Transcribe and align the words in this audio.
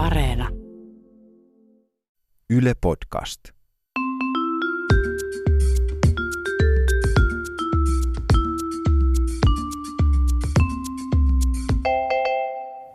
Areena. 0.00 0.48
Yle 2.50 2.72
Podcast. 2.80 3.40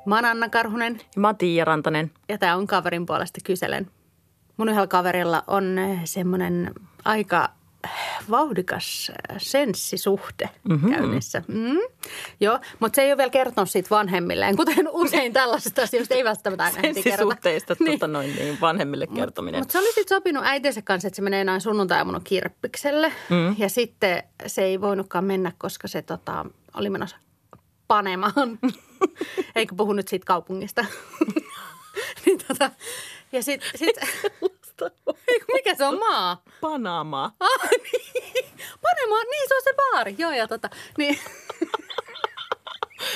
Mä 0.06 0.16
oon 0.16 0.26
Anna 0.26 0.50
Karhunen 0.50 1.02
Mä 1.18 1.28
oon 1.28 1.38
Tiia 1.38 1.66
Rantanen. 1.66 2.12
ja 2.30 2.38
tämä 2.38 2.56
on 2.56 2.68
kaverin 2.68 3.06
puolesta 3.06 3.40
kyselen. 3.44 3.88
Mun 4.58 4.70
yhdellä 4.70 4.88
kaverilla 4.88 5.44
on 5.48 5.80
eh, 5.80 6.00
semmoinen 6.06 6.74
aika 7.06 7.50
vauhdikas 8.30 9.10
eh, 9.10 9.36
senssisuhde 9.38 10.50
mm-hmm. 10.70 10.92
käynnissä. 10.92 11.44
Mm. 11.48 11.80
Joo, 12.40 12.60
mutta 12.80 12.96
se 12.96 13.02
ei 13.02 13.10
ole 13.10 13.18
vielä 13.18 13.30
kertonut 13.30 13.70
siitä 13.70 13.90
vanhemmilleen, 13.90 14.58
kuten 14.58 14.90
usein 14.92 15.34
tällaisista 15.34 15.82
asioista 15.82 16.16
ei 16.16 16.24
välttämättä 16.24 16.64
aina 16.64 16.80
heti 16.84 17.04
kerrota. 17.04 17.50
Niin. 17.80 17.92
tota 18.00 18.08
noin, 18.08 18.36
niin 18.36 18.62
vanhemmille 18.62 19.08
kertominen. 19.08 19.62
Mutta 19.62 19.72
se 19.72 19.80
oli 19.80 19.94
sitten 19.94 20.18
sopinut 20.18 20.44
äitinsä 20.46 20.82
kanssa, 20.82 21.08
että 21.08 21.16
se 21.16 21.22
menee 21.22 21.44
näin 21.44 21.62
sunnuntai 21.62 22.06
kirppikselle. 22.24 23.14
Mm. 23.30 23.56
Ja 23.58 23.70
sitten 23.70 24.24
se 24.48 24.64
ei 24.64 24.82
voinutkaan 24.82 25.26
mennä, 25.26 25.52
koska 25.58 25.88
se 25.88 26.02
tota, 26.02 26.46
oli 26.74 26.90
menossa 26.90 27.18
panemaan. 27.88 28.60
Eikö 29.56 29.76
puhu 29.78 29.94
nyt 29.94 30.08
siitä 30.08 30.26
kaupungista? 30.26 30.86
niin 32.26 32.40
tota, 32.48 32.72
ja 33.32 33.44
sitten 33.44 33.70
sit, 33.76 33.96
Eikö, 35.28 35.46
mikä 35.54 35.76
se 35.76 35.86
on 35.86 36.00
maa? 36.00 36.42
Panama. 36.62 37.32
Ah, 37.40 37.70
niin. 37.72 38.46
Panemaa, 38.82 39.24
niin 39.24 39.48
se 39.48 39.56
on 39.56 39.62
se 39.64 39.74
baari. 39.74 40.16
Joo, 40.18 40.32
ja 40.32 40.48
tota, 40.48 40.70
niin. 40.98 41.20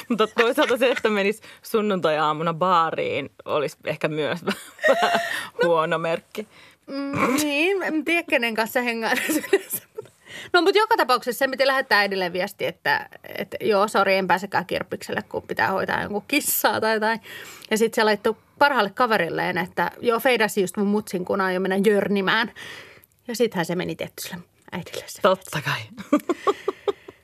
Mutta 0.10 0.28
toisaalta 0.28 0.78
se, 0.78 0.92
että 0.92 1.10
menis 1.10 1.42
sunnuntai-aamuna 1.62 2.54
baariin, 2.54 3.30
olisi 3.46 3.78
ehkä 3.86 4.08
myös 4.08 4.40
vähän 4.90 5.20
huono 5.64 5.98
merkki. 5.98 6.48
Mm, 6.88 7.36
niin, 7.44 7.84
en 7.84 8.06
tiedä 8.06 8.24
kenen 8.30 8.56
kanssa 8.56 8.80
yleensä. 8.80 9.82
No 10.54 10.62
mutta 10.62 10.80
joka 10.80 10.98
tapauksessa 10.98 11.40
se 11.40 11.48
miten 11.48 11.68
lähettää 11.68 12.00
äidille 12.00 12.34
viesti, 12.34 12.66
että, 12.66 13.10
että 13.38 13.58
joo, 13.62 13.88
sori, 13.88 14.16
en 14.16 14.28
pääsekään 14.28 14.66
kirppikselle, 14.66 15.22
kun 15.30 15.44
pitää 15.44 15.72
hoitaa 15.72 16.02
jonkun 16.02 16.24
kissaa 16.28 16.82
tai 16.82 16.94
jotain. 16.94 17.20
Ja 17.72 17.78
sitten 17.78 17.96
se 17.96 18.04
laittoi 18.04 18.36
parhaalle 18.60 18.90
kaverilleen, 18.90 19.58
että 19.58 19.92
joo, 20.02 20.20
feidasi 20.20 20.62
just 20.62 20.78
mun 20.78 20.88
mutsin, 20.88 21.26
kun 21.26 21.42
aion 21.42 21.62
mennä 21.62 21.78
jörnimään. 21.86 22.52
Ja 23.28 23.36
sittenhän 23.36 23.66
se 23.66 23.76
meni 23.76 23.96
tietty 23.96 24.24
sille 24.24 24.38
äidille 24.72 25.04
se. 25.08 25.22
Totta 25.22 25.62
kai. 25.62 25.80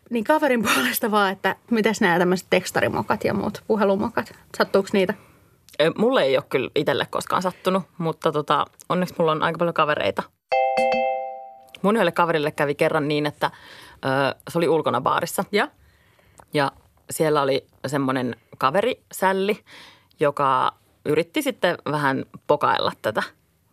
Niin 0.10 0.24
kaverin 0.24 0.64
puolesta 0.64 1.12
vaan, 1.12 1.32
että 1.32 1.56
mitäs 1.72 2.02
nämä 2.02 2.20
tämmöiset 2.20 2.48
tekstarimokat 2.50 3.24
ja 3.24 3.34
muut 3.34 3.64
puhelumokat, 3.68 4.34
sattuuko 4.58 4.90
niitä? 4.94 5.14
Mulle 5.98 6.24
ei 6.24 6.38
ole 6.38 6.46
kyllä 6.50 6.70
itselle 6.76 7.06
koskaan 7.10 7.42
sattunut, 7.42 7.84
mutta 7.98 8.32
tota, 8.32 8.66
onneksi 8.90 9.16
mulla 9.18 9.32
on 9.32 9.44
aika 9.44 9.58
paljon 9.58 9.74
kavereita. 9.74 10.24
Mun 11.82 11.96
yhdelle 11.96 12.12
kaverille 12.12 12.52
kävi 12.52 12.76
kerran 12.76 13.08
niin, 13.08 13.26
että 13.26 13.52
ö, 14.06 14.36
se 14.50 14.58
oli 14.58 14.68
ulkona 14.68 15.02
baarissa 15.02 15.46
Ja? 15.52 15.68
ja 16.54 16.72
siellä 17.10 17.42
oli 17.42 17.68
semmoinen 17.88 18.36
kaverisälli, 18.58 19.64
joka 20.20 20.74
yritti 21.06 21.42
sitten 21.42 21.78
vähän 21.92 22.26
pokailla 22.48 22.92
tätä, 23.02 23.24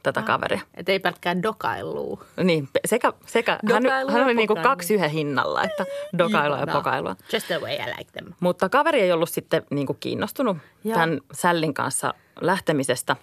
tätä 0.03 0.23
kaveria. 0.23 0.61
Että 0.75 0.93
ei 0.93 0.99
pelkkää 1.01 1.43
dokailua. 1.43 2.25
Niin, 2.45 2.69
sekä, 2.85 3.13
sekä 3.27 3.53
hän, 3.73 3.83
Dokailua 3.83 4.13
hän 4.13 4.21
ja 4.21 4.25
oli 4.25 4.35
niin 4.35 4.47
pokailua. 4.49 4.71
kaksi 4.71 4.95
yhden 4.95 5.11
hinnalla, 5.11 5.63
että 5.63 5.85
dokailua 6.19 6.57
ja 6.57 6.63
Ihanaa. 6.63 6.75
pokailua. 6.83 7.17
Just 7.33 7.47
the 7.47 7.61
way 7.61 7.75
I 7.75 7.87
like 7.99 8.11
them. 8.13 8.33
Mutta 8.41 8.69
kaveri 8.69 9.01
ei 9.01 9.13
ollut 9.13 9.31
sitten 9.31 9.63
niin 9.71 9.87
kuin 9.87 9.97
kiinnostunut 10.01 10.57
Joo. 10.85 10.95
tämän 10.95 11.21
sällin 11.33 11.75
kanssa 11.75 12.15
lähtemisestä 12.41 13.17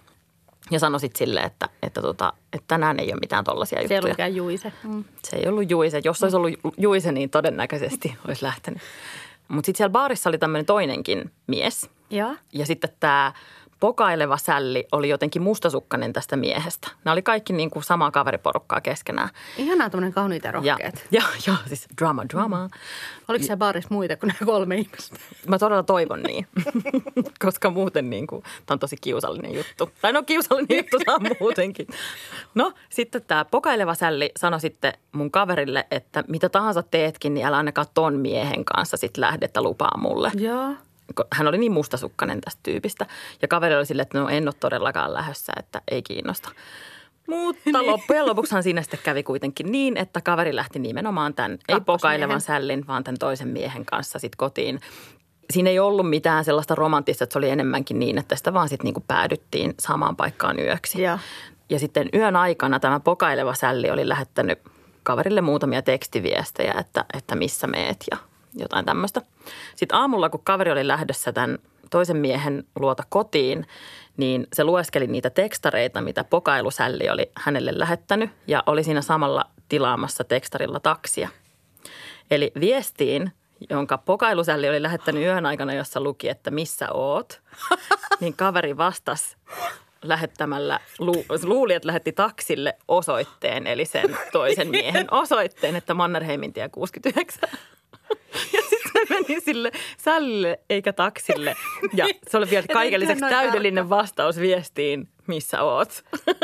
ja 0.70 0.78
sanoi 0.78 1.00
sitten 1.00 1.18
silleen, 1.18 1.46
että, 1.46 1.68
että, 1.82 2.02
tota, 2.02 2.32
että 2.52 2.64
tänään 2.68 3.00
ei 3.00 3.12
ole 3.12 3.20
mitään 3.20 3.44
tollaisia 3.44 3.76
Se 3.76 3.80
ei 3.80 3.84
ollut 3.84 3.94
juttuja. 3.94 4.12
mikään 4.12 4.34
juise. 4.36 4.72
Mm. 4.82 5.04
Se 5.24 5.36
ei 5.36 5.48
ollut 5.48 5.70
Juise. 5.70 6.00
Jos 6.04 6.22
olisi 6.22 6.36
ollut 6.36 6.50
Juise, 6.78 7.12
niin 7.12 7.30
todennäköisesti 7.30 8.16
olisi 8.28 8.44
lähtenyt. 8.44 8.82
Mutta 9.48 9.66
sitten 9.66 9.78
siellä 9.78 9.92
baarissa 9.92 10.28
oli 10.30 10.38
tämmöinen 10.38 10.66
toinenkin 10.66 11.30
mies. 11.46 11.90
Joo. 12.10 12.34
Ja 12.52 12.66
sitten 12.66 12.90
tämä 13.00 13.32
pokaileva 13.80 14.36
sälli 14.36 14.86
oli 14.92 15.08
jotenkin 15.08 15.42
mustasukkainen 15.42 16.12
tästä 16.12 16.36
miehestä. 16.36 16.88
Nämä 17.04 17.12
oli 17.12 17.22
kaikki 17.22 17.52
niin 17.52 17.70
kuin 17.70 17.84
samaa 17.84 18.10
kaveriporukkaa 18.10 18.80
keskenään. 18.80 19.28
Ihanaa 19.58 19.90
tämmöinen 19.90 20.12
kauniita 20.12 20.48
ja 20.48 20.60
Ja, 20.62 20.78
ja, 21.10 21.22
ja 21.46 21.54
siis 21.66 21.86
drama, 22.00 22.24
drama. 22.28 22.68
Oliko 23.28 23.44
siellä 23.44 23.56
baarissa 23.56 23.94
muita 23.94 24.16
kuin 24.16 24.28
nämä 24.28 24.52
kolme 24.52 24.76
ihmistä? 24.76 25.16
Mä 25.46 25.58
todella 25.58 25.82
toivon 25.82 26.22
niin, 26.22 26.46
koska 27.44 27.70
muuten 27.70 28.10
niin 28.10 28.26
kuin, 28.26 28.42
tämä 28.42 28.74
on 28.74 28.78
tosi 28.78 28.96
kiusallinen 29.00 29.54
juttu. 29.54 29.90
Tai 30.02 30.12
no 30.12 30.22
kiusallinen 30.22 30.76
juttu 30.76 30.98
tämä 31.04 31.16
on 31.16 31.36
muutenkin. 31.40 31.86
No 32.54 32.72
sitten 32.88 33.22
tämä 33.22 33.44
pokaileva 33.44 33.94
sälli 33.94 34.32
sanoi 34.36 34.60
sitten 34.60 34.92
mun 35.12 35.30
kaverille, 35.30 35.86
että 35.90 36.24
mitä 36.28 36.48
tahansa 36.48 36.82
teetkin, 36.82 37.34
niin 37.34 37.46
älä 37.46 37.56
ainakaan 37.56 37.86
ton 37.94 38.14
miehen 38.14 38.64
kanssa 38.64 38.96
sitten 38.96 39.20
lähdettä 39.20 39.62
lupaa 39.62 39.98
mulle. 39.98 40.30
Joo. 40.34 40.74
Hän 41.32 41.46
oli 41.46 41.58
niin 41.58 41.72
mustasukkainen 41.72 42.40
tästä 42.40 42.60
tyypistä. 42.62 43.06
Ja 43.42 43.48
kaveri 43.48 43.74
oli 43.74 43.86
silleen, 43.86 44.02
että 44.02 44.18
no 44.18 44.28
en 44.28 44.48
ole 44.48 44.54
todellakaan 44.60 45.14
lähdössä, 45.14 45.52
että 45.56 45.82
ei 45.90 46.02
kiinnosta. 46.02 46.48
Mutta 47.26 47.86
loppujen 47.86 48.26
lopuksihan 48.26 48.62
siinä 48.62 48.82
sitten 48.82 49.00
kävi 49.02 49.22
kuitenkin 49.22 49.72
niin, 49.72 49.96
että 49.96 50.20
kaveri 50.20 50.56
lähti 50.56 50.78
nimenomaan 50.78 51.34
tämän, 51.34 51.58
ei 51.68 51.80
pokailevan 51.80 52.40
sällin, 52.40 52.86
vaan 52.86 53.04
tämän 53.04 53.18
toisen 53.18 53.48
miehen 53.48 53.86
kanssa 53.86 54.18
sitten 54.18 54.36
kotiin. 54.36 54.80
Siinä 55.52 55.70
ei 55.70 55.78
ollut 55.78 56.10
mitään 56.10 56.44
sellaista 56.44 56.74
romanttista, 56.74 57.24
että 57.24 57.32
se 57.32 57.38
oli 57.38 57.50
enemmänkin 57.50 57.98
niin, 57.98 58.18
että 58.18 58.36
sitä 58.36 58.52
vaan 58.52 58.68
sitten 58.68 58.84
niinku 58.84 59.04
päädyttiin 59.06 59.74
samaan 59.80 60.16
paikkaan 60.16 60.60
yöksi. 60.60 61.02
Joo. 61.02 61.18
Ja 61.70 61.78
sitten 61.78 62.08
yön 62.14 62.36
aikana 62.36 62.80
tämä 62.80 63.00
pokaileva 63.00 63.54
sälli 63.54 63.90
oli 63.90 64.08
lähettänyt 64.08 64.58
kaverille 65.02 65.40
muutamia 65.40 65.82
tekstiviestejä, 65.82 66.74
että, 66.78 67.04
että 67.14 67.34
missä 67.34 67.66
meet 67.66 68.04
ja 68.10 68.16
jotain 68.54 68.84
tämmöistä. 68.84 69.22
Sitten 69.76 69.98
aamulla, 69.98 70.30
kun 70.30 70.44
kaveri 70.44 70.70
oli 70.70 70.86
lähdössä 70.86 71.32
tämän 71.32 71.58
toisen 71.90 72.16
miehen 72.16 72.64
luota 72.80 73.02
kotiin, 73.08 73.66
niin 74.16 74.46
se 74.52 74.64
lueskeli 74.64 75.06
niitä 75.06 75.30
tekstareita, 75.30 76.00
mitä 76.00 76.24
pokailusälli 76.24 77.10
oli 77.10 77.30
hänelle 77.36 77.72
lähettänyt 77.74 78.30
ja 78.46 78.62
oli 78.66 78.84
siinä 78.84 79.02
samalla 79.02 79.44
tilaamassa 79.68 80.24
tekstarilla 80.24 80.80
taksia. 80.80 81.28
Eli 82.30 82.52
viestiin, 82.60 83.32
jonka 83.70 83.98
pokailusälli 83.98 84.68
oli 84.68 84.82
lähettänyt 84.82 85.22
yön 85.22 85.46
aikana, 85.46 85.74
jossa 85.74 86.00
luki, 86.00 86.28
että 86.28 86.50
missä 86.50 86.92
oot, 86.92 87.40
niin 88.20 88.36
kaveri 88.36 88.76
vastasi 88.76 89.36
lähettämällä, 90.02 90.80
lu, 90.98 91.24
luuli, 91.42 91.74
että 91.74 91.86
lähetti 91.86 92.12
taksille 92.12 92.76
osoitteen, 92.88 93.66
eli 93.66 93.84
sen 93.84 94.16
toisen 94.32 94.68
miehen 94.68 95.12
osoitteen, 95.22 95.76
että 95.76 95.94
Mannerheimin 95.94 96.52
tie 96.52 96.68
69. 96.68 97.50
Ja 99.10 99.16
meni 99.28 99.40
sille 99.40 99.70
sällille 99.98 100.60
eikä 100.70 100.92
taksille. 100.92 101.56
Ja 101.94 102.06
se 102.28 102.36
oli 102.36 102.50
vielä 102.50 102.66
kaiken 102.72 103.00
lisäksi 103.00 103.24
täydellinen 103.28 103.88
vastaus 103.88 104.40
viestiin, 104.40 105.08
missä 105.26 105.62
oot. 105.62 106.04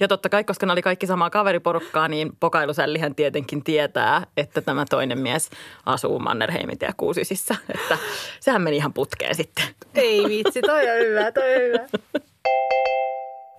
Ja 0.00 0.08
totta 0.08 0.28
kai, 0.28 0.44
koska 0.44 0.66
ne 0.66 0.72
oli 0.72 0.82
kaikki 0.82 1.06
samaa 1.06 1.30
kaveriporukkaa, 1.30 2.08
niin 2.08 2.32
pokailusällihän 2.40 3.14
tietenkin 3.14 3.64
tietää, 3.64 4.26
että 4.36 4.60
tämä 4.60 4.84
toinen 4.90 5.18
mies 5.18 5.50
asuu 5.86 6.18
Mannerheimin 6.18 6.78
tie 6.78 6.90
69. 6.96 7.56
Että 7.74 7.98
sehän 8.40 8.62
meni 8.62 8.76
ihan 8.76 8.92
putkeen 8.92 9.34
sitten. 9.34 9.64
Ei 9.94 10.24
vitsi, 10.28 10.60
toi 10.60 10.90
on 10.90 11.06
hyvä, 11.06 11.32
toi 11.32 11.54
on 11.54 11.62
hyvä. 11.62 11.88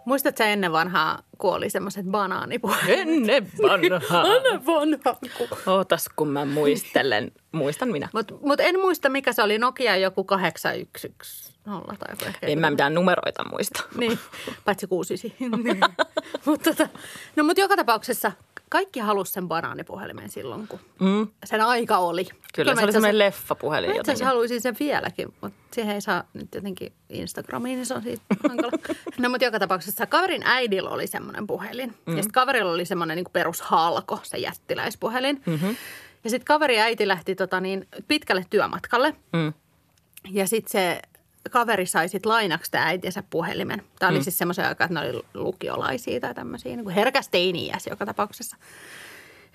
Muistatko 0.05 0.37
sä 0.37 0.45
ennen 0.45 0.71
vanhaa, 0.71 1.19
kun 1.37 1.53
oli 1.53 1.69
semmoiset 1.69 2.05
banaanipuhelit? 2.05 2.99
Ennen 2.99 3.47
vanhaa. 3.61 4.23
Ennen 4.35 4.65
vanhaa. 4.65 5.17
Ootas, 5.67 6.09
kun 6.15 6.27
mä 6.27 6.45
muistelen. 6.45 7.31
Muistan 7.51 7.89
minä. 7.89 8.09
Mutta 8.13 8.33
mut 8.41 8.59
en 8.59 8.79
muista, 8.79 9.09
mikä 9.09 9.33
se 9.33 9.43
oli. 9.43 9.57
Nokia 9.57 9.97
joku 9.97 10.23
8110 10.23 11.97
tai 11.99 12.11
joku 12.11 12.25
ehkä. 12.25 12.47
En 12.47 12.59
mä 12.59 12.69
mitään 12.69 12.93
numeroita 12.93 13.49
muista. 13.49 13.83
Niin, 13.97 14.19
paitsi 14.65 14.87
kuusisi. 14.87 15.35
mutta 16.45 16.69
tota, 16.69 16.89
no 17.35 17.43
mutta 17.43 17.61
joka 17.61 17.75
tapauksessa 17.75 18.31
kaikki 18.73 18.99
halusi 18.99 19.31
sen 19.31 19.47
banaanipuhelimen 19.47 20.29
silloin, 20.29 20.67
kun 20.67 20.79
Mm. 20.99 21.27
sen 21.45 21.61
aika 21.61 21.97
oli. 21.97 22.27
Kyllä, 22.55 22.71
mä 22.73 22.79
se 22.79 22.83
oli 22.85 22.91
semmoinen 22.91 23.19
leffapuhelin 23.19 23.89
Mä 23.89 23.95
jotenkin. 23.95 24.25
haluaisin 24.25 24.61
sen 24.61 24.75
vieläkin, 24.79 25.33
mutta 25.41 25.59
siihen 25.71 25.95
ei 25.95 26.01
saa 26.01 26.23
nyt 26.33 26.55
jotenkin 26.55 26.93
Instagramiin, 27.09 27.75
niin 27.75 27.85
se 27.85 27.93
on 27.93 28.03
siitä 28.03 28.21
hankala. 28.49 28.71
No 29.19 29.29
mutta 29.29 29.45
joka 29.45 29.59
tapauksessa 29.59 30.05
kaverin 30.05 30.41
äidillä 30.45 30.89
oli 30.89 31.07
semmoinen 31.07 31.47
puhelin. 31.47 31.89
Mm. 32.05 32.17
Ja 32.17 32.23
sitten 32.23 32.31
kaverilla 32.33 32.71
oli 32.71 32.85
semmoinen 32.85 33.15
niin 33.15 33.25
perushalko, 33.33 34.19
se 34.23 34.37
jättiläispuhelin. 34.37 35.41
Mm-hmm. 35.45 35.75
Ja 36.23 36.29
sitten 36.29 36.45
kaveri 36.45 36.79
äiti 36.79 37.07
lähti 37.07 37.35
tota 37.35 37.59
niin, 37.59 37.87
pitkälle 38.07 38.45
työmatkalle. 38.49 39.15
Mm. 39.33 39.53
Ja 40.31 40.47
sitten 40.47 40.71
se 40.71 41.01
kaveri 41.49 41.85
sai 41.85 42.09
sitten 42.09 42.31
lainaksi 42.31 42.71
tämä 42.71 42.85
äitinsä 42.85 43.23
puhelimen. 43.29 43.81
Tämä 43.99 44.09
oli 44.09 44.17
mm. 44.17 44.23
siis 44.23 44.37
semmoisen 44.37 44.67
aikaa, 44.67 44.85
että 44.85 45.01
ne 45.01 45.09
oli 45.09 45.23
lukiolaisia 45.33 46.19
tai 46.19 46.33
tämmöisiä, 46.33 46.75
niin 46.75 46.83
kuin 46.83 46.95
herkäs 46.95 47.29
joka 47.89 48.05
tapauksessa. 48.05 48.57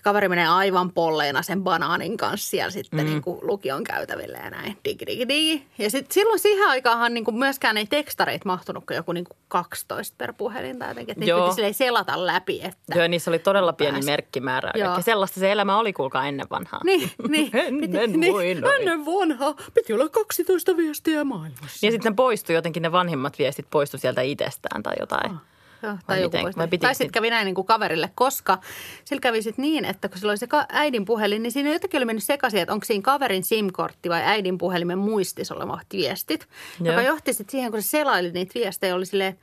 Kaveri 0.08 0.28
menee 0.28 0.48
aivan 0.48 0.92
polleena 0.92 1.42
sen 1.42 1.62
banaanin 1.62 2.16
kanssa 2.16 2.50
siellä 2.50 2.70
sitten 2.70 3.00
mm. 3.00 3.06
niin 3.06 3.22
kuin 3.22 3.38
lukion 3.42 3.84
käytäville 3.84 4.38
ja 4.38 4.50
näin. 4.50 4.78
Digi, 4.84 5.06
digi, 5.06 5.28
digi. 5.28 5.66
Ja 5.78 5.90
sitten 5.90 6.14
silloin 6.14 6.38
siihen 6.38 6.68
aikaanhan 6.68 7.14
niin 7.14 7.24
kuin 7.24 7.38
myöskään 7.38 7.76
ei 7.76 7.86
tekstareita 7.86 8.42
mahtunut 8.46 8.84
kuin 8.86 8.96
joku 8.96 9.12
niin 9.12 9.24
kuin 9.24 9.36
12 9.48 10.14
per 10.18 10.32
puhelin 10.32 10.78
tai 10.78 10.88
jotenkin. 10.88 11.12
Että 11.12 11.20
niitä 11.20 11.30
Joo. 11.30 11.44
piti 11.44 11.54
silleen 11.54 11.74
selata 11.74 12.26
läpi. 12.26 12.60
Että... 12.64 12.98
Joo, 12.98 13.08
niissä 13.08 13.30
oli 13.30 13.38
todella 13.38 13.72
pieni 13.72 13.92
Pääs. 13.92 14.04
merkkimäärä. 14.04 14.70
Joo. 14.74 14.94
Ja 14.94 15.00
sellaista 15.00 15.40
se 15.40 15.52
elämä 15.52 15.78
oli 15.78 15.92
kuulkaa 15.92 16.26
ennen 16.26 16.46
vanhaa. 16.50 16.80
Niin, 16.84 17.10
niin. 17.28 17.50
Ennen 17.66 18.20
niin, 18.20 18.32
voi 18.32 18.54
noin. 18.54 18.80
Ennen 18.80 19.06
vanhaa. 19.06 19.54
Piti 19.74 19.92
olla 19.92 20.08
12 20.08 20.76
viestiä 20.76 21.24
maailmassa. 21.24 21.86
Ja 21.86 21.92
sitten 21.92 22.16
poistui 22.16 22.54
jotenkin, 22.54 22.82
ne 22.82 22.92
vanhimmat 22.92 23.38
viestit 23.38 23.66
poistui 23.70 24.00
sieltä 24.00 24.22
itsestään 24.22 24.82
tai 24.82 24.94
jotain. 25.00 25.30
Joo, 25.82 25.96
tai 26.06 26.22
joku 26.22 26.36
miten? 26.36 26.54
Vai 26.56 26.68
Tai 26.68 26.94
sitten 26.94 26.94
sit- 26.94 27.12
kävi 27.12 27.30
näin 27.30 27.44
niin 27.44 27.54
kuin 27.54 27.66
kaverille, 27.66 28.10
koska 28.14 28.58
sillä 29.04 29.20
kävi 29.20 29.42
sitten 29.42 29.62
niin, 29.62 29.84
että 29.84 30.08
kun 30.08 30.18
sillä 30.18 30.30
oli 30.30 30.38
se 30.38 30.46
äidin 30.68 31.04
puhelin, 31.04 31.42
niin 31.42 31.52
siinä 31.52 31.72
jotenkin 31.72 31.98
oli 31.98 32.04
mennyt 32.04 32.24
sekaisin, 32.24 32.60
että 32.60 32.72
onko 32.72 32.84
siinä 32.84 33.02
kaverin 33.02 33.44
SIM-kortti 33.44 34.08
vai 34.08 34.22
äidin 34.22 34.58
puhelimen 34.58 34.98
muistissa 34.98 35.54
olevat 35.54 35.86
viestit. 35.92 36.48
Joo. 36.80 36.92
Joka 36.92 37.02
johti 37.02 37.32
sitten 37.32 37.52
siihen, 37.52 37.70
kun 37.70 37.82
se 37.82 37.88
selaili 37.88 38.30
niitä 38.30 38.54
viestejä, 38.54 38.94
oli 38.94 39.06
silleen, 39.06 39.38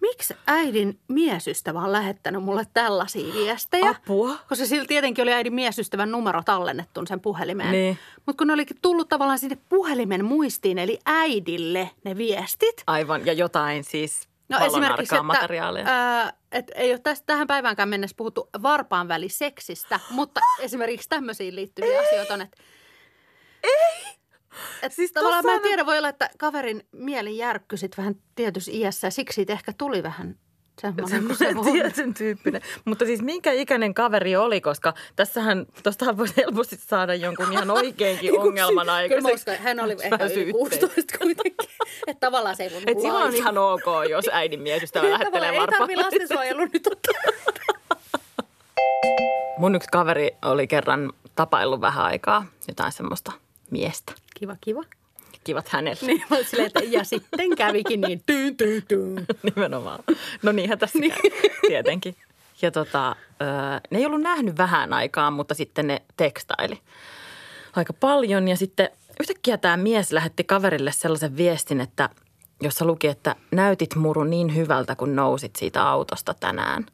miksi 0.00 0.34
äidin 0.46 0.98
miesystävä 1.08 1.80
on 1.80 1.92
lähettänyt 1.92 2.42
mulle 2.42 2.66
tällaisia 2.74 3.34
viestejä? 3.34 3.90
Apua. 3.90 4.38
Koska 4.48 4.66
sillä 4.66 4.84
tietenkin 4.88 5.22
oli 5.22 5.32
äidin 5.32 5.54
miesystävän 5.54 6.10
numero 6.10 6.42
tallennettu 6.44 7.06
sen 7.06 7.20
puhelimeen. 7.20 7.72
Niin. 7.72 7.98
Mutta 8.26 8.38
kun 8.38 8.46
ne 8.46 8.52
olikin 8.52 8.76
tullut 8.82 9.08
tavallaan 9.08 9.38
sinne 9.38 9.58
puhelimen 9.68 10.24
muistiin, 10.24 10.78
eli 10.78 10.98
äidille 11.06 11.90
ne 12.04 12.16
viestit, 12.16 12.82
Aivan, 12.86 13.26
ja 13.26 13.32
jotain 13.32 13.84
siis 13.84 14.28
No 14.60 14.66
esimerkiksi, 14.66 15.14
että, 15.14 15.22
materiaalia. 15.22 15.84
ää, 15.86 16.32
et 16.52 16.70
ei 16.74 16.90
ole 16.90 16.98
tästä, 16.98 17.26
tähän 17.26 17.46
päiväänkään 17.46 17.88
mennessä 17.88 18.14
puhuttu 18.16 18.50
varpaan 18.62 19.08
väliseksistä, 19.08 20.00
mutta 20.10 20.40
esimerkiksi 20.60 21.08
tämmöisiin 21.08 21.56
liittyviä 21.56 22.00
asioita 22.00 22.34
on, 22.34 22.40
että 22.40 22.62
ei. 23.62 24.14
Että 24.82 24.96
siis 24.96 25.12
tavallaan 25.12 25.44
mä 25.44 25.54
en 25.54 25.60
tiedä, 25.60 25.86
voi 25.86 25.98
olla, 25.98 26.08
että 26.08 26.30
kaverin 26.38 26.88
mieli 26.92 27.36
järkkyi 27.36 27.78
sit 27.78 27.96
vähän 27.96 28.14
tietyssä 28.34 28.72
iässä 28.74 29.06
ja 29.06 29.10
siksi 29.10 29.34
siitä 29.34 29.52
ehkä 29.52 29.72
tuli 29.78 30.02
vähän 30.02 30.38
semmoinen 30.80 31.64
tietyn 31.64 32.14
tyyppinen. 32.14 32.62
Mutta 32.84 33.04
siis 33.04 33.22
minkä 33.22 33.52
ikäinen 33.52 33.94
kaveri 33.94 34.36
oli, 34.36 34.60
koska 34.60 34.94
tässähän, 35.16 35.66
tostahan 35.82 36.18
voisi 36.18 36.34
helposti 36.36 36.76
saada 36.76 37.14
jonkun 37.14 37.52
ihan 37.52 37.70
oikeinkin 37.70 38.38
ongelman 38.40 38.86
Kyllä 38.86 38.92
aikaiseksi. 38.92 39.34
uskon, 39.34 39.56
hän 39.64 39.80
oli 39.80 39.96
ehkä 40.02 40.24
yli 40.24 40.34
syytteet. 40.34 40.56
16 40.56 41.18
kuitenkin. 41.18 41.68
Että 42.06 42.26
tavallaan 42.26 42.56
se 42.56 42.62
ei 42.62 42.70
voinut 42.70 42.88
Et 42.88 43.00
silloin 43.00 43.24
on 43.24 43.34
ihan 43.34 43.58
ok, 43.58 43.84
jos 44.10 44.24
äidin 44.32 44.60
miesystävä 44.60 45.10
lähettelee 45.10 45.48
Tavallaan 45.52 45.72
ei 45.72 45.78
tarvitse 45.78 46.02
lastensuojelun 46.04 46.70
nyt 46.72 46.86
ottaa. 46.86 47.14
Mun 49.58 49.74
yksi 49.74 49.88
kaveri 49.92 50.30
oli 50.42 50.66
kerran 50.66 51.12
tapaillut 51.34 51.80
vähän 51.80 52.04
aikaa 52.04 52.46
jotain 52.68 52.92
semmoista 52.92 53.32
miestä. 53.70 54.12
Kiva, 54.34 54.56
kiva. 54.60 54.82
Kivat 55.44 55.68
hänelle. 55.68 56.06
Niin, 56.06 56.22
mä 56.30 56.36
silleen, 56.42 56.66
että 56.66 56.80
ja 56.80 57.04
sitten 57.04 57.56
kävikin 57.56 58.00
niin 58.00 58.22
tyyn, 58.26 58.56
tyyn, 58.56 58.82
tyyn. 58.88 59.26
Nimenomaan. 59.54 60.04
No 60.42 60.52
niinhän 60.52 60.78
tässä 60.78 60.98
niin. 60.98 61.14
tietenkin. 61.66 62.16
Ja 62.62 62.70
tota, 62.70 63.16
ne 63.90 63.98
ei 63.98 64.06
ollut 64.06 64.20
nähnyt 64.20 64.58
vähän 64.58 64.92
aikaa, 64.92 65.30
mutta 65.30 65.54
sitten 65.54 65.86
ne 65.86 66.02
tekstaili 66.16 66.78
aika 67.76 67.92
paljon. 67.92 68.48
Ja 68.48 68.56
sitten 68.56 68.88
yhtäkkiä 69.20 69.58
tämä 69.58 69.76
mies 69.76 70.12
lähetti 70.12 70.44
kaverille 70.44 70.92
sellaisen 70.92 71.36
viestin, 71.36 71.80
että 71.80 72.08
jossa 72.62 72.84
luki, 72.84 73.08
että 73.08 73.36
näytit 73.50 73.94
muru 73.94 74.24
niin 74.24 74.56
hyvältä, 74.56 74.96
kun 74.96 75.16
nousit 75.16 75.56
siitä 75.56 75.88
autosta 75.88 76.34
tänään. 76.34 76.86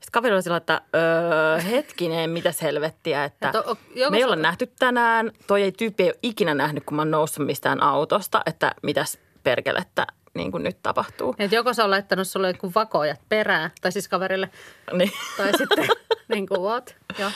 Sitten 0.00 0.12
kaveri 0.12 0.34
oli 0.34 0.42
sillä, 0.42 0.56
että 0.56 0.80
öö, 0.94 1.60
hetkinen, 1.60 2.30
mitäs 2.30 2.62
helvettiä, 2.62 3.24
että 3.24 3.46
Ja 3.46 3.52
to- 3.52 3.78
me 4.10 4.16
ei 4.16 4.20
se- 4.20 4.24
olla 4.26 4.36
nähty 4.36 4.72
tänään. 4.78 5.30
Toi 5.46 5.62
ei 5.62 5.72
tyyppi 5.72 6.02
ei 6.02 6.08
ole 6.08 6.18
ikinä 6.22 6.54
nähnyt, 6.54 6.84
kun 6.84 6.96
mä 6.96 7.00
oon 7.02 7.10
noussut 7.10 7.46
mistään 7.46 7.82
autosta, 7.82 8.42
että 8.46 8.74
mitäs 8.82 9.18
perkelettä 9.42 10.06
niin 10.34 10.50
kuin 10.52 10.62
nyt 10.62 10.82
tapahtuu. 10.82 11.34
Että 11.38 11.56
joko 11.56 11.74
sä 11.74 11.84
on 11.84 11.90
laittanut 11.90 12.28
sulle 12.28 12.48
joku 12.48 12.72
vakoojat 12.74 13.20
perään, 13.28 13.70
tai 13.80 13.92
siis 13.92 14.08
kaverille, 14.08 14.50
Niin. 14.92 15.12
tai 15.36 15.58
sitten 15.58 15.86
niin 16.34 16.46
kuin 16.46 16.60
what. 16.60 16.96
Joo. 17.18 17.30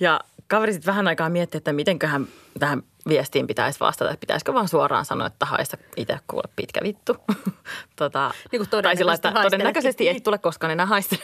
Ja 0.00 0.20
kaveri 0.48 0.72
sitten 0.72 0.86
vähän 0.92 1.08
aikaa 1.08 1.28
mietti, 1.28 1.56
että 1.58 1.72
mitenköhän 1.72 2.26
tähän 2.58 2.82
viestiin 3.08 3.46
pitäisi 3.46 3.80
vastata. 3.80 4.10
Että 4.10 4.20
pitäisikö 4.20 4.54
vaan 4.54 4.68
suoraan 4.68 5.04
sanoa, 5.04 5.26
että 5.26 5.46
haista 5.46 5.76
itse 5.96 6.18
kuule 6.26 6.48
pitkä 6.56 6.80
vittu. 6.82 7.16
tota, 7.96 8.30
Niin 8.52 8.66
kuin 8.68 8.82
tai 8.82 8.96
sillä, 8.96 9.12
että 9.14 9.28
todennäköisesti 9.28 9.50
todennäköisesti 9.50 10.08
et 10.08 10.22
tule 10.22 10.38
koskaan 10.38 10.70
enää 10.72 10.86
haistele. 10.86 11.22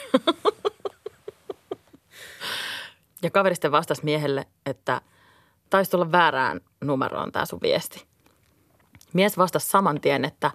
Ja 3.26 3.30
kaveri 3.30 3.54
sitten 3.54 3.72
vastasi 3.72 4.04
miehelle, 4.04 4.46
että 4.66 5.00
taisi 5.70 5.90
tulla 5.90 6.12
väärään 6.12 6.60
numeroon 6.80 7.32
tämä 7.32 7.46
sun 7.46 7.58
viesti. 7.62 8.06
Mies 9.12 9.38
vastasi 9.38 9.66
saman 9.66 10.00
tien, 10.00 10.24
että, 10.24 10.50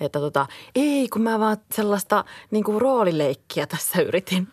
että 0.00 0.18
tota, 0.18 0.46
ei 0.74 1.08
kun 1.08 1.22
mä 1.22 1.38
vaan 1.38 1.56
sellaista 1.74 2.24
niin 2.50 2.64
kuin 2.64 2.80
roolileikkiä 2.80 3.66
tässä 3.66 4.02
yritin. 4.02 4.48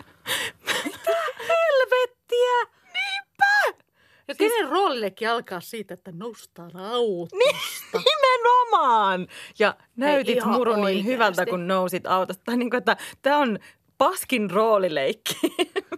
Mitä 0.85 1.17
helvettiä? 1.39 2.75
Niinpä! 2.93 3.83
Ja 4.27 4.35
kenen 4.35 4.69
roolillekin 4.69 5.29
alkaa 5.29 5.61
siitä, 5.61 5.93
että 5.93 6.11
noustaan 6.11 6.77
autosta. 6.77 7.35
Niin, 7.35 7.55
nimenomaan! 7.93 9.27
Ja 9.59 9.75
näytit 9.95 10.45
muru 10.45 10.73
niin 10.73 10.85
oikeasti. 10.85 11.05
hyvältä, 11.11 11.45
kun 11.45 11.67
nousit 11.67 12.07
autosta. 12.07 12.43
Tai 12.45 12.57
niin 12.57 12.69
kuin, 12.69 12.77
että 12.77 12.97
tämä 13.21 13.37
on 13.37 13.59
paskin 13.97 14.51
roolileikki. 14.51 15.35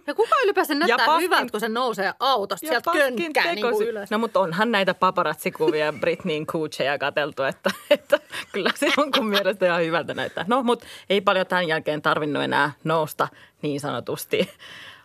Ja 0.06 0.14
kuka 0.14 0.36
ylipäänsä 0.44 0.74
näyttää 0.74 1.06
paskin- 1.06 1.22
hyvältä, 1.22 1.50
kun 1.50 1.60
se 1.60 1.68
nousee 1.68 2.12
autosta 2.20 2.66
Ja 2.66 2.70
sieltä 2.70 2.90
könkkää 2.92 3.54
niin 3.54 3.70
kuin 3.72 3.88
ylös. 3.88 4.10
No 4.10 4.18
mutta 4.18 4.40
onhan 4.40 4.72
näitä 4.72 4.94
paparazzi-kuvia 4.94 5.92
Britneyin 6.00 6.46
Coocheja 6.46 6.98
katseltu, 6.98 7.42
että, 7.42 7.70
että 7.90 8.18
kyllä 8.52 8.70
se 8.74 8.92
jonkun 8.96 9.26
mielestä 9.26 9.66
ihan 9.66 9.82
hyvältä 9.84 10.14
näyttää. 10.14 10.44
No 10.48 10.62
mutta 10.62 10.86
ei 11.10 11.20
paljon 11.20 11.46
tämän 11.46 11.68
jälkeen 11.68 12.02
tarvinnut 12.02 12.42
enää 12.42 12.72
nousta 12.84 13.28
niin 13.62 13.80
sanotusti 13.80 14.50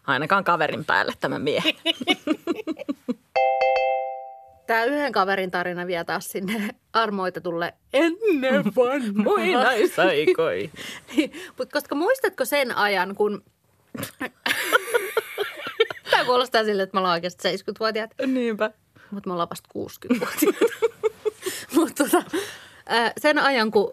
ainakaan 0.07 0.43
kaverin 0.43 0.85
päälle 0.85 1.13
tämä 1.19 1.39
miehi. 1.39 1.77
Tämä 4.73 4.85
yhden 4.85 5.11
kaverin 5.11 5.51
tarina 5.51 5.87
vie 5.87 6.03
taas 6.03 6.25
sinne 6.27 6.69
armoitetulle 6.93 7.73
ennen 7.93 8.65
vanhaa. 8.75 9.23
Mutta 11.57 11.71
koska 11.79 11.95
muistatko 11.95 12.45
sen 12.45 12.77
ajan, 12.77 13.15
kun... 13.15 13.43
Tämä 16.11 16.25
kuulostaa 16.25 16.63
siltä, 16.63 16.83
että 16.83 16.95
me 16.95 16.99
ollaan 16.99 17.13
oikeasti 17.13 17.49
70-vuotiaat. 17.49 18.11
Niinpä. 18.27 18.71
Mutta 19.11 19.29
me 19.29 19.33
ollaan 19.33 19.49
vasta 19.49 19.69
60-vuotiaita. 19.77 20.65
Mutta 21.75 22.03
tota, 22.03 22.23
sen 23.17 23.39
ajan, 23.39 23.71
kun 23.71 23.91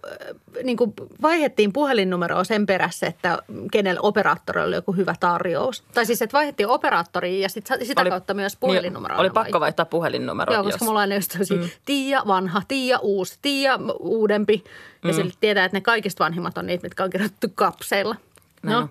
niin 0.64 0.76
kuin 0.76 0.94
vaihettiin 1.22 1.72
puhelinnumeroa 1.72 2.44
sen 2.44 2.66
perässä, 2.66 3.06
että 3.06 3.38
kenelle 3.72 4.00
operaattorilla 4.02 4.66
oli 4.66 4.74
joku 4.74 4.92
hyvä 4.92 5.14
tarjous. 5.20 5.82
Tai 5.94 6.06
siis, 6.06 6.22
että 6.22 6.38
vaihettiin 6.38 6.68
operaattoriin 6.68 7.40
ja 7.40 7.48
sit, 7.48 7.68
sitä 7.82 8.00
Oli- 8.00 8.10
kautta 8.10 8.34
myös 8.34 8.56
puhelinnumeroa. 8.56 9.16
Niin, 9.16 9.20
oli 9.20 9.28
pakko 9.30 9.40
vaihtui. 9.40 9.60
vaihtaa 9.60 9.84
puhelinnumero. 9.86 10.54
Joo, 10.54 10.62
koska 10.64 10.84
jos- 10.84 10.88
mulla 10.88 11.00
on 11.02 11.12
just 11.12 11.34
mm. 11.50 11.68
Tiia 11.84 12.22
vanha, 12.26 12.62
Tiia 12.68 12.98
uusi, 12.98 13.38
Tiia 13.42 13.78
uudempi. 14.00 14.64
Ja 15.04 15.10
mm. 15.10 15.14
sille 15.16 15.32
tietää, 15.40 15.64
että 15.64 15.76
ne 15.76 15.80
kaikista 15.80 16.24
vanhimmat 16.24 16.58
on 16.58 16.66
niitä, 16.66 16.82
mitkä 16.82 17.04
on 17.04 17.10
kirjoitettu 17.10 17.46
kapseilla. 17.54 18.16
Näin 18.62 18.72
No, 18.74 18.78
on. 18.80 18.88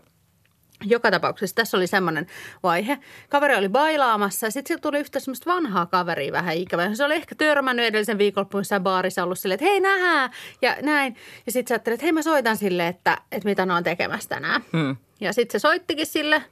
Joka 0.86 1.12
tapauksessa 1.12 1.56
tässä 1.56 1.78
oli 1.78 1.88
semmoinen 1.88 2.28
vaihe. 2.64 3.00
Kaveri 3.30 3.56
oli 3.56 3.70
bailaamassa 3.70 4.48
ja 4.48 4.52
sitten 4.52 4.82
tuli 4.82 5.00
yhtä 5.00 5.20
semmoista 5.20 5.52
vanhaa 5.52 5.86
kaveria 5.86 6.32
vähän 6.32 6.56
ikävää. 6.56 6.96
Se 6.96 7.04
oli 7.04 7.16
ehkä 7.16 7.36
törmännyt 7.36 7.86
edellisen 7.86 8.18
viikonloppuun 8.18 8.60
jossain 8.60 8.84
baarissa 8.84 9.24
ollut 9.24 9.40
silleen, 9.40 9.56
että 9.56 9.66
hei 9.66 9.80
nähdään 9.80 10.32
ja 10.62 10.78
näin. 10.82 11.16
Ja 11.46 11.52
sitten 11.52 11.70
sä 11.70 11.76
ajattelet, 11.76 11.96
että 11.96 12.06
hei 12.06 12.12
mä 12.12 12.22
soitan 12.22 12.58
sille, 12.58 12.88
että, 12.88 13.18
että 13.32 13.50
mitä 13.50 13.66
ne 13.66 13.74
on 13.74 13.84
tekemässä 13.84 14.30
tänään. 14.30 14.62
Hmm. 14.74 14.96
Ja 15.22 15.34
sitten 15.34 15.60
se 15.60 15.62
soittikin 15.62 16.06
sille 16.06 16.44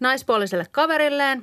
naispuoliselle 0.00 0.66
kaverilleen. 0.70 1.38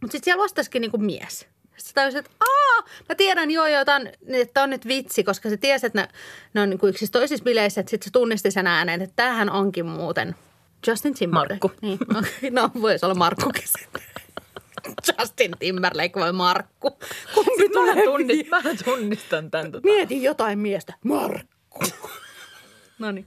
Mutta 0.00 0.12
sitten 0.12 0.24
siellä 0.24 0.42
vastasikin 0.42 0.82
niinku 0.82 0.98
mies. 0.98 1.48
Sitten 1.76 1.94
tajusin, 1.94 2.18
että 2.18 2.30
aa, 2.40 2.84
mä 3.08 3.14
tiedän 3.14 3.50
joo, 3.50 3.66
joo, 3.66 3.84
tää 3.84 3.96
on, 3.96 4.08
että 4.28 4.62
on 4.62 4.70
nyt 4.70 4.86
vitsi, 4.86 5.24
koska 5.24 5.48
se 5.48 5.56
tiesi, 5.56 5.86
että 5.86 6.00
ne, 6.00 6.08
ne 6.54 6.60
on 6.60 6.70
niinku 6.70 6.86
yksissä 6.86 7.12
toisissa 7.12 7.44
bileissä, 7.44 7.80
että 7.80 7.90
sitten 7.90 8.04
se 8.04 8.12
tunnisti 8.12 8.50
sen 8.50 8.66
ääneen, 8.66 9.02
että 9.02 9.16
tämähän 9.16 9.50
onkin 9.50 9.86
muuten 9.86 10.34
Justin 10.86 11.14
Timberlake. 11.14 11.58
Markku. 11.62 11.72
Niin, 11.82 11.98
no 12.60 12.70
voisi 12.80 13.06
olla 13.06 13.14
Markkukin 13.14 13.68
sitten. 13.78 14.02
Justin 15.18 15.52
Timberlake 15.58 16.20
vai 16.20 16.32
Markku? 16.32 16.90
Kumpi 17.34 17.62
Mä, 17.62 17.72
tulee 17.72 18.04
tunnist, 18.04 18.50
mä 18.50 18.62
tunnistan 18.84 19.50
tämän. 19.50 19.72
Tota. 19.72 19.88
Mietin 19.88 20.22
jotain 20.22 20.58
miestä. 20.58 20.94
Markku. 21.04 21.84
no 22.98 23.12
niin. 23.12 23.26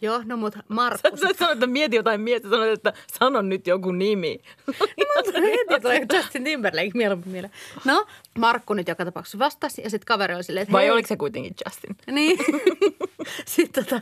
Joo, 0.00 0.22
no 0.24 0.36
mutta 0.36 0.58
Markku. 0.68 1.16
Sä 1.16 1.28
sanoit, 1.38 1.56
että 1.56 1.66
mieti 1.66 1.96
jotain 1.96 2.20
miestä, 2.20 2.48
sanoit, 2.48 2.70
että 2.72 2.92
sano 3.18 3.42
nyt 3.42 3.66
joku 3.66 3.92
nimi. 3.92 4.40
Mutta 4.66 5.40
heti 5.40 5.80
tulee 5.82 6.06
Justin 6.14 6.44
Timberlake 6.44 6.90
mieluummin 6.94 7.28
mieleen. 7.28 7.52
No, 7.84 8.06
Markku 8.38 8.74
nyt 8.74 8.88
joka 8.88 9.04
tapauksessa 9.04 9.38
vastasi 9.38 9.82
ja 9.82 9.90
sitten 9.90 10.06
kaveri 10.06 10.34
oli 10.34 10.44
silleen, 10.44 10.62
että 10.62 10.72
Vai 10.72 10.82
hei. 10.82 10.90
oliko 10.90 11.08
se 11.08 11.16
kuitenkin 11.16 11.54
Justin? 11.66 11.96
Niin. 12.14 12.38
sitten 13.46 13.84
tota... 13.84 14.00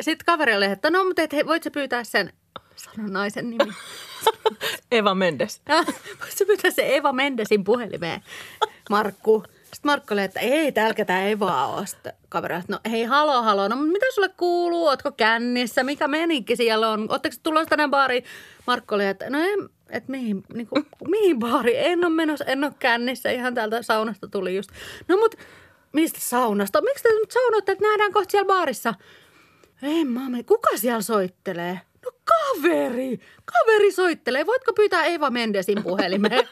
Sitten 0.00 0.26
kaveri 0.26 0.56
oli, 0.56 0.64
että 0.64 0.90
no, 0.90 1.04
mutta 1.04 1.22
et, 1.22 1.32
hei, 1.32 1.46
voit 1.46 1.62
sä 1.62 1.70
pyytää 1.70 2.04
sen 2.04 2.32
100 2.76 2.94
Ihana 2.98 3.12
naisen 3.12 3.50
nimi. 3.50 3.72
Eva 4.92 5.14
Mendes. 5.14 5.62
Se 6.36 6.44
pyytää 6.44 6.70
se 6.70 6.96
Eva 6.96 7.12
Mendesin 7.12 7.64
puhelimeen. 7.64 8.22
Markku. 8.90 9.42
Sitten 9.46 9.90
Markku 9.90 10.14
oli, 10.14 10.22
että 10.22 10.40
ei, 10.40 10.72
täällä 10.72 11.04
tämä 11.04 11.26
Eva 11.26 11.66
ole. 11.66 11.86
Sitten 11.86 12.12
kaveri, 12.28 12.54
että 12.54 12.72
no 12.72 12.78
hei, 12.90 13.04
halo, 13.04 13.42
halo. 13.42 13.68
No 13.68 13.76
mitä 13.76 14.06
sulle 14.14 14.28
kuuluu? 14.28 14.86
Ootko 14.86 15.12
kännissä? 15.12 15.82
Mikä 15.82 16.08
menikki 16.08 16.56
siellä 16.56 16.90
on? 16.90 17.06
Ootteko 17.10 17.36
tulossa 17.42 17.68
tänne 17.68 17.88
baariin? 17.88 18.24
Markku 18.66 18.94
oli, 18.94 19.06
että 19.06 19.30
no 19.30 19.38
en, 19.38 19.68
että 19.90 20.10
mihin, 20.10 20.42
niin 20.54 20.66
kuin, 20.66 20.86
mihin 21.08 21.38
baari? 21.38 21.76
En 21.76 22.04
ole 22.04 22.14
menossa, 22.14 22.44
en 22.44 22.64
ole 22.64 22.72
kännissä. 22.78 23.30
Ihan 23.30 23.54
täältä 23.54 23.82
saunasta 23.82 24.28
tuli 24.28 24.56
just. 24.56 24.70
No 25.08 25.16
mut 25.16 25.34
mistä 25.92 26.18
saunasta? 26.20 26.82
Miksi 26.82 27.02
te 27.02 27.08
nyt 27.08 27.30
saunoitte, 27.30 27.72
että 27.72 27.84
nähdään 27.88 28.12
kohta 28.12 28.30
siellä 28.30 28.46
baarissa? 28.46 28.94
Ei 29.82 30.04
mä 30.04 30.20
kuka 30.46 30.68
siellä 30.76 31.02
soittelee? 31.02 31.80
No 32.04 32.10
kaveri, 32.24 33.20
kaveri 33.44 33.92
soittelee. 33.92 34.46
Voitko 34.46 34.72
pyytää 34.72 35.04
Eva 35.04 35.30
Mendesin 35.30 35.82
puhelimeen? 35.82 36.48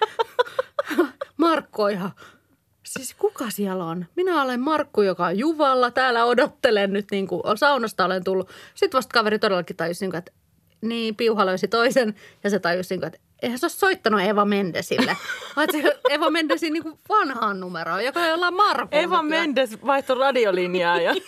Markko 1.37 1.89
ihan, 1.89 2.11
siis 2.83 3.15
kuka 3.15 3.51
siellä 3.51 3.85
on? 3.85 4.07
Minä 4.17 4.43
olen 4.43 4.61
Markku, 4.61 5.03
joka 5.03 5.27
on 5.27 5.39
Juvalla. 5.39 5.91
Täällä 5.91 6.25
odottelen 6.25 6.93
nyt, 6.93 7.07
niin 7.11 7.27
kuin 7.27 7.43
saunasta 7.55 8.05
olen 8.05 8.25
tullut. 8.25 8.51
Sitten 8.75 8.99
vasta 8.99 9.13
kaveri 9.13 9.39
todellakin 9.39 9.77
tajusi, 9.77 10.07
niin 10.07 10.17
että 10.17 10.33
niin 10.81 11.17
piuha 11.17 11.47
löysi 11.47 11.69
toisen 11.69 12.15
ja 12.45 12.51
se 12.51 12.59
tajusi, 12.59 12.97
niin 12.97 13.07
että 13.07 13.19
eihän 13.43 13.59
se 13.59 13.67
ole 13.67 13.71
soittanut 13.71 14.21
Eva 14.21 14.45
Mendesille, 14.45 15.17
vaan 15.57 15.69
se 15.73 16.01
Eva 16.11 16.31
Mendesin 16.31 16.73
niin 16.73 16.99
vanhaan 17.09 17.61
numeroon, 17.61 18.05
joka 18.05 18.27
ei 18.27 18.33
olla 18.33 18.51
Marko. 18.51 18.97
Eva 18.97 19.23
Mendes 19.23 19.87
vaihtoi 19.87 20.19
radiolinjaa 20.19 21.01
ja... 21.01 21.15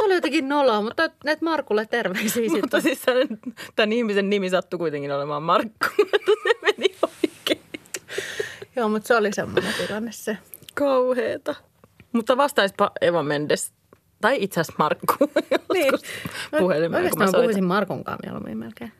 Se 0.00 0.04
oli 0.04 0.14
jotenkin 0.14 0.48
noloa, 0.48 0.82
mutta 0.82 1.10
näet 1.24 1.42
Markulle 1.42 1.86
terveisiä 1.86 2.50
Mutta 2.60 2.80
siis 2.80 3.02
tämän 3.76 3.92
ihmisen 3.92 4.30
nimi 4.30 4.50
sattui 4.50 4.78
kuitenkin 4.78 5.12
olemaan 5.12 5.42
Markku. 5.42 5.86
se 6.42 6.54
meni 6.62 6.94
oikein. 7.02 7.60
Joo, 8.76 8.88
mutta 8.88 9.06
se 9.06 9.16
oli 9.16 9.32
semmoinen 9.32 9.74
tilanne 9.86 10.12
se. 10.12 10.38
Kauheeta. 10.74 11.54
Mutta 12.12 12.36
vastaispa 12.36 12.90
Eva 13.00 13.22
Mendes 13.22 13.72
tai 14.20 14.36
itse 14.40 14.60
asiassa 14.60 14.78
Markku. 14.78 15.14
Niin. 15.74 15.92
Puhelimeen, 16.58 17.02
Oikeastaan 17.02 17.30
mä 17.30 17.38
puhuisin 17.38 17.64
Markun 17.64 18.04
kanssa 18.04 18.26
mieluummin 18.26 18.58
melkein. 18.58 18.92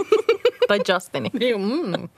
tai 0.68 0.80
Justini. 0.88 1.30
Niin, 1.32 1.60
mm. 1.60 2.08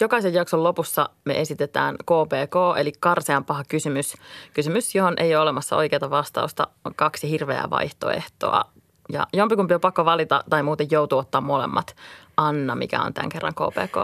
Jokaisen 0.00 0.34
jakson 0.34 0.64
lopussa 0.64 1.08
me 1.24 1.40
esitetään 1.40 1.96
KPK, 1.96 2.78
eli 2.78 2.92
karsean 3.00 3.44
paha 3.44 3.64
kysymys. 3.68 4.14
Kysymys, 4.54 4.94
johon 4.94 5.14
ei 5.16 5.34
ole 5.34 5.42
olemassa 5.42 5.76
oikeaa 5.76 6.10
vastausta, 6.10 6.68
on 6.84 6.94
kaksi 6.94 7.30
hirveää 7.30 7.70
vaihtoehtoa. 7.70 8.64
Ja 9.12 9.26
jompikumpi 9.32 9.74
on 9.74 9.80
pakko 9.80 10.04
valita 10.04 10.44
tai 10.50 10.62
muuten 10.62 10.86
joutuu 10.90 11.18
ottaa 11.18 11.40
molemmat. 11.40 11.96
Anna, 12.36 12.74
mikä 12.74 13.02
on 13.02 13.14
tämän 13.14 13.28
kerran 13.28 13.54
KPK? 13.54 13.96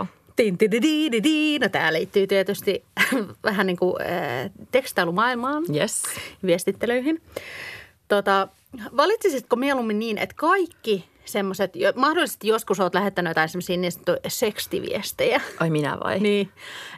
No 1.60 1.68
tämä 1.68 1.92
liittyy 1.92 2.26
tietysti 2.26 2.84
vähän 3.44 3.66
niin 3.66 3.76
kuin 3.76 4.02
äh, 4.02 4.50
tekstailumaailmaan, 4.70 5.64
yes. 5.74 6.02
viestittelyihin. 6.46 7.22
Tota, 8.08 8.48
valitsisitko 8.96 9.56
mieluummin 9.56 9.98
niin, 9.98 10.18
että 10.18 10.34
kaikki 10.38 11.08
semmoiset, 11.26 11.72
mahdollisesti 11.94 12.48
joskus 12.48 12.80
olet 12.80 12.94
lähettänyt 12.94 13.30
jotain 13.30 13.48
semmoisia 13.48 13.76
niin 13.76 13.92
sekstiviestejä. 14.28 15.40
Ai 15.60 15.70
minä 15.70 15.96
vai? 16.04 16.20
Niin, 16.26 16.50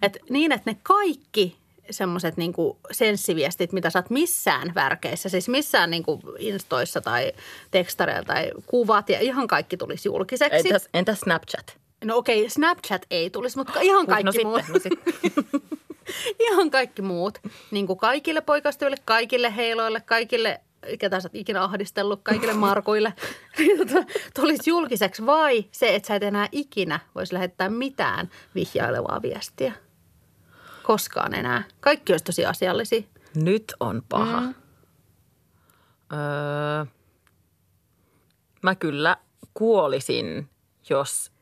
et, 0.02 0.18
niin 0.30 0.52
että 0.52 0.70
ne 0.70 0.76
kaikki 0.82 1.56
semmoiset 1.90 2.36
niin 2.36 2.54
senssiviestit, 2.90 3.72
mitä 3.72 3.90
saat 3.90 4.10
missään 4.10 4.74
värkeissä, 4.74 5.28
siis 5.28 5.48
missään 5.48 5.90
niin 5.90 6.02
kuin 6.02 6.20
instoissa 6.38 7.00
tai 7.00 7.32
tekstareilla 7.70 8.24
tai 8.24 8.50
kuvat 8.66 9.08
ja 9.08 9.20
ihan 9.20 9.46
kaikki 9.46 9.76
tulisi 9.76 10.08
julkiseksi. 10.08 10.68
Entäs, 10.68 10.88
entäs 10.94 11.20
Snapchat? 11.20 11.76
No 12.04 12.16
okei, 12.16 12.38
okay, 12.38 12.50
Snapchat 12.50 13.06
ei 13.10 13.30
tulisi, 13.30 13.58
mutta 13.58 13.80
ihan 13.80 14.06
kaikki 14.06 14.42
no 14.42 14.50
muut. 14.50 14.62
Sitten, 14.64 14.74
no 14.74 14.80
sitten. 14.80 15.70
ihan 16.50 16.70
kaikki 16.70 17.02
muut. 17.02 17.38
Niin 17.70 17.86
kuin 17.86 17.98
kaikille 17.98 18.40
poikastuville, 18.40 18.96
kaikille 19.04 19.56
heiloille, 19.56 20.00
kaikille 20.00 20.60
ketä 20.98 21.20
sä 21.20 21.26
oot 21.26 21.34
ikinä 21.34 21.64
ahdistellut, 21.64 22.20
kaikille 22.22 22.52
markuille, 22.52 23.14
niin 23.58 23.78
tota, 23.78 24.06
tulisi 24.34 24.70
julkiseksi. 24.70 25.26
Vai 25.26 25.64
se, 25.72 25.94
että 25.94 26.06
sä 26.06 26.14
et 26.14 26.22
enää 26.22 26.48
ikinä 26.52 27.00
voisi 27.14 27.34
lähettää 27.34 27.68
mitään 27.68 28.30
vihjailevaa 28.54 29.22
viestiä. 29.22 29.72
Koskaan 30.82 31.34
enää. 31.34 31.64
Kaikki 31.80 32.12
olisi 32.12 32.24
tosi 32.24 32.46
asiallisia. 32.46 33.02
Nyt 33.34 33.74
on 33.80 34.02
paha. 34.08 34.40
Mm. 34.40 34.54
Öö, 36.12 36.84
mä 38.62 38.74
kyllä 38.74 39.16
kuolisin, 39.54 40.48
jos 40.90 41.32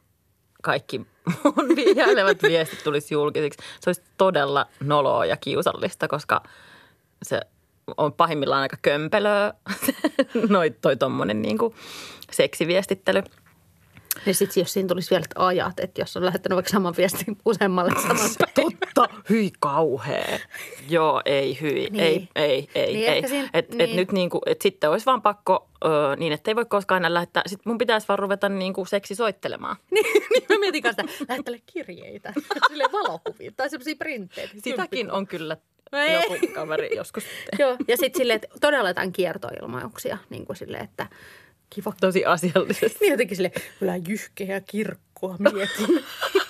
kaikki 0.63 0.99
mun 1.45 1.69
vihjailevat 1.77 2.43
viestit 2.43 2.85
tulisi 2.85 3.15
julkisiksi. 3.15 3.63
Se 3.81 3.89
olisi 3.89 4.03
todella 4.17 4.67
noloa 4.81 5.27
ja 5.27 5.37
kiusallista, 5.37 6.09
koska 6.09 6.43
se 7.23 7.41
on 7.97 8.13
pahimmillaan 8.13 8.63
aika 8.63 8.77
kömpelöä, 8.83 9.55
Noit, 10.49 10.81
toi 10.81 10.97
tommonen 10.97 11.43
niin 11.43 11.59
kuin 11.59 11.75
seksiviestittely. 12.31 13.23
Ja 14.27 14.35
sitten 14.35 14.61
jos 14.61 14.73
siinä 14.73 14.89
tulisi 14.89 15.11
vielä 15.11 15.25
ajat, 15.35 15.81
että 15.81 16.01
jos 16.01 16.17
on 16.17 16.25
lähettänyt 16.25 16.55
vaikka 16.55 16.71
saman 16.71 16.95
viestin 16.97 17.37
useammalle 17.45 17.91
samassa 18.03 18.47
Totta, 18.55 19.09
hyi 19.31 19.53
kauhea. 19.61 20.39
Joo, 20.89 21.23
ei 21.25 21.61
hyi, 21.61 21.73
niin. 21.91 22.01
ei, 22.01 22.29
ei, 22.35 22.69
ei, 22.75 22.93
niin 22.93 23.13
ei. 23.13 23.29
Siinä, 23.29 23.51
et, 23.55 23.71
niin. 23.71 23.81
et 23.81 23.97
nyt 23.97 24.13
niin 24.13 24.31
kuin, 24.31 24.43
et 24.47 24.63
sitten 24.63 24.91
olisi 24.91 25.07
vaan 25.07 25.23
pakko 25.23 25.69
ö, 25.85 26.17
niin, 26.17 26.33
että 26.33 26.51
ei 26.51 26.57
voi 26.57 26.65
koskaan 26.65 27.01
enää 27.03 27.15
lähettää. 27.15 27.43
Sitten 27.47 27.71
mun 27.71 27.79
pitäisi 27.79 28.09
vaan 28.09 28.19
ruveta 28.19 28.49
niin 28.49 28.73
kuin 28.73 28.87
seksi 28.87 29.15
soittelemaan. 29.15 29.77
niin, 29.95 30.23
niin 30.33 30.45
mä 30.49 30.59
mietin 30.59 30.83
kanssa, 30.83 31.03
lähettele 31.29 31.61
kirjeitä, 31.67 32.33
silleen 32.69 32.93
valokuvia 32.93 33.53
tai 33.57 33.71
semmoisia 33.71 33.97
printteitä. 33.99 34.55
Sitäkin 34.59 35.13
on 35.13 35.27
kyllä. 35.27 35.57
Joku 35.93 36.47
kaveri 36.55 36.97
joskus. 36.97 37.25
Joo, 37.59 37.77
ja 37.89 37.97
sitten 37.97 38.19
silleen, 38.19 38.37
että 38.37 38.49
todella 38.61 38.89
jotain 38.89 39.13
kiertoilmauksia, 39.13 40.19
niin 40.31 40.47
kuin 40.47 40.57
silleen, 40.57 40.85
että 40.85 41.07
kiva. 41.71 41.93
Tosi 42.01 42.25
asiallisesti. 42.25 42.99
Niin 43.01 43.11
jotenkin 43.11 43.37
silleen, 43.37 43.63
kyllä 43.79 43.97
jyhkeä 44.09 44.61
kirkkoa 44.61 45.37
mietin. 45.39 46.05